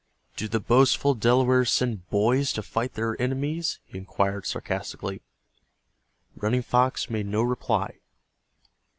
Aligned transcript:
"Do 0.35 0.47
the 0.47 0.59
boastful 0.59 1.13
Delawares 1.13 1.69
send 1.71 2.09
boys 2.09 2.51
to 2.53 2.63
fight 2.63 2.95
their 2.95 3.15
enemies?" 3.21 3.77
he 3.85 3.99
inquired, 3.99 4.47
sarcastically. 4.47 5.21
Running 6.35 6.63
Fox 6.63 7.07
made 7.11 7.27
no 7.27 7.43
reply. 7.43 7.99